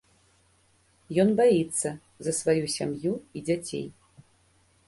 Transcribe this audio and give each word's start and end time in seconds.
Ён 1.25 1.29
баіцца 1.41 1.89
за 2.29 2.35
сваю 2.39 2.65
сям'ю 2.77 3.13
і 3.39 3.45
дзяцей. 3.51 3.87